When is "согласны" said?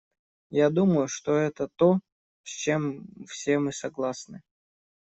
3.71-4.41